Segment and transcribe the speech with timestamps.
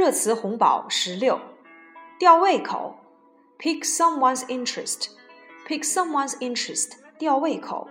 [0.00, 1.40] 热词红宝十六，
[2.18, 2.96] 吊胃口，
[3.58, 7.88] pique someone's interest，pique someone's interest，吊胃口。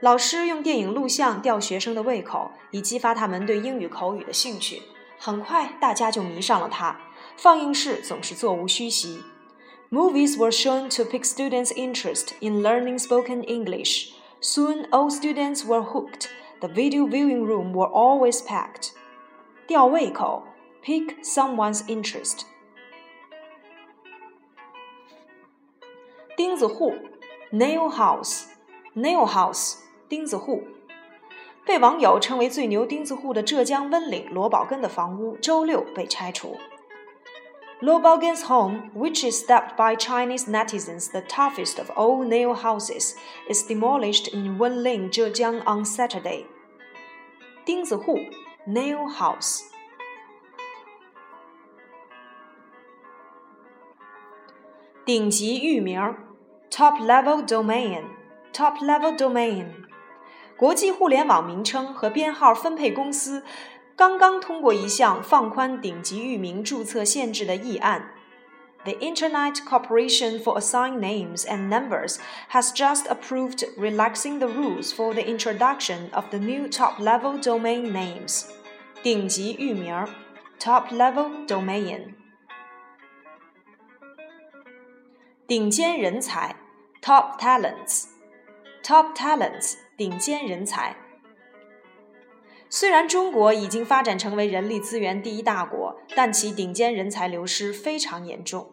[0.00, 4.82] 老师用电影录像吊学生的胃口，以激发他们对英语口语的兴趣。
[5.18, 7.00] 很快，大家就迷上了它。
[7.36, 9.22] 放映室总是座无虚席。
[9.90, 14.10] Movies were shown to pique students' interest in learning spoken English.
[14.40, 16.26] Soon, all students were hooked.
[16.60, 18.90] The video viewing room were always packed.
[19.66, 20.42] 吊胃口
[20.83, 22.45] Pick someone's interest.
[26.35, 26.95] 钉子户
[27.51, 29.75] ，nail house，nail house，
[30.09, 30.63] 钉子户，
[31.63, 36.57] 被网友称为最牛钉子户的浙江温岭罗宝根的房屋，周六被拆除。
[37.81, 43.15] Luo Baogen's home, which is dubbed by Chinese netizens the toughest of all nail houses,
[43.47, 46.45] is demolished in Wenling, Zhejiang on Saturday.
[47.65, 48.17] 钉子户
[48.67, 49.70] nail house.
[55.10, 56.00] 顶级域名
[56.70, 58.02] top level domain
[58.52, 59.66] top level domain
[60.56, 63.42] 国际互联网名称和编号分配公司
[63.94, 68.10] 刚刚通过一项放宽顶级域名注册限制的议案。
[68.84, 72.18] The Internet Corporation for Assigned Names and Numbers
[72.50, 78.44] has just approved relaxing the rules for the introduction of the new top-level domain names.
[79.02, 80.06] 顶级域名
[80.60, 82.19] top-level domain.
[85.46, 86.56] 顶尖人才
[87.02, 88.06] top talents.
[88.82, 90.96] top talents 顶尖人才。
[92.68, 98.72] 虽然中国已经发展成为人力资源第一大国，但其顶尖人才流失非常严重。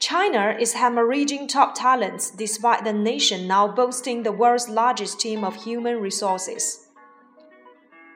[0.00, 5.58] China is hemorrhaging top talents despite the nation now boasting the world's largest team of
[5.58, 6.78] human resources.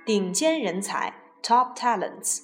[0.05, 1.12] 顶尖人才
[1.43, 2.41] top talents.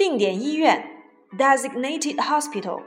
[0.00, 1.04] 定点医院
[1.36, 2.80] designated hospital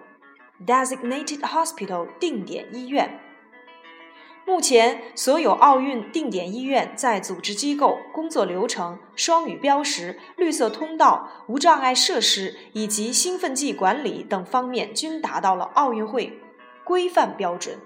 [0.66, 3.20] designated hospital 定点医院。
[4.48, 16.40] 目前，所有奥运定点医院在组织机构、工作流程、双语标识、绿色通道、无障碍设施以及兴奋剂管理等方面均达到了奥运会
[16.84, 17.78] 规范标准。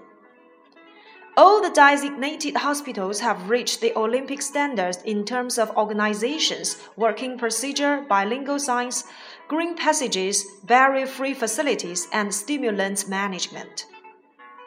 [1.37, 8.05] All the designated hospitals have reached the Olympic standards in terms of organizations, working procedure,
[8.07, 9.05] bilingual science,
[9.47, 13.85] green passages, barrier-free facilities, and stimulant management.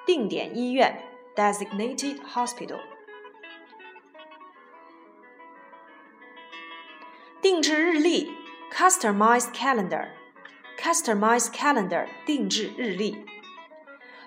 [0.06, 1.06] 定点医院。
[1.36, 2.80] designated hospital.
[7.42, 8.30] 定制日历
[8.72, 10.08] customized calendar
[10.80, 13.29] customized calendar 定制日历。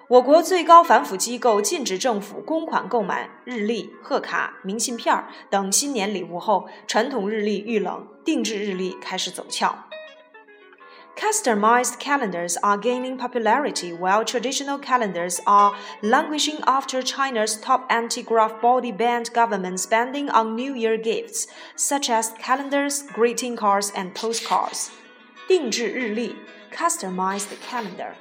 [0.07, 9.85] 我国最高反腐机构禁止政府公款购买日历、贺卡、明信片等新年礼物后，传统日历遇冷，定制日历开始走俏。
[11.15, 19.33] Customized calendars are gaining popularity while traditional calendars are languishing after China's top anti-graft body banned
[19.33, 24.87] government spending on New Year gifts, such as calendars, greeting cards, and postcards.
[25.47, 26.35] 定制日历
[26.73, 28.13] customized calendar.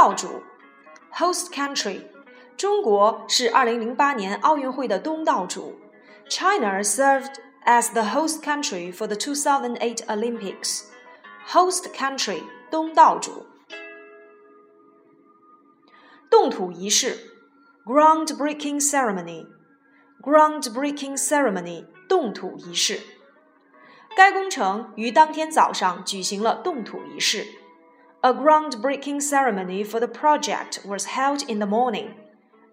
[0.00, 0.42] 道主
[1.12, 2.00] host country
[2.56, 5.78] 中国是2008年奥运会的东道主。
[6.26, 7.34] China served
[7.66, 10.84] as the host country for the 2008 Olympics.
[11.48, 13.46] Host country 东道主。
[16.30, 17.18] 动土仪式
[17.84, 19.46] groundbreaking ceremony
[20.22, 23.00] groundbreaking ceremony 动土仪式。
[24.16, 27.46] 该工程于当天早上举行了动土仪式。
[28.24, 32.14] A groundbreaking ceremony for the project was held in the morning.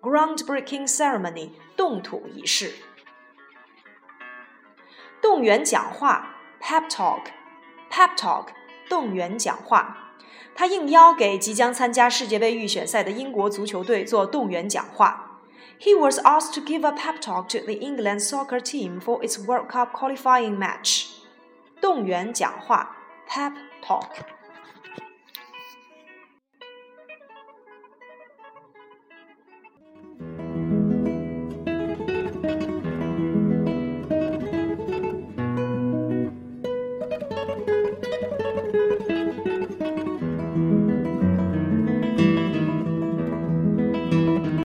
[0.01, 2.73] Groundbreaking ceremony 动土仪式。
[5.21, 8.47] 动员讲话 （pep talk），pep talk，
[8.89, 10.13] 动员讲话。
[10.53, 15.39] 他应邀给即将参加世界杯预选赛的英国足球队做动员讲话。
[15.79, 19.69] He was asked to give a pep talk to the England soccer team for its World
[19.69, 21.09] Cup qualifying match。
[21.79, 22.97] 动员讲话
[23.29, 23.53] （pep
[23.85, 24.25] talk）。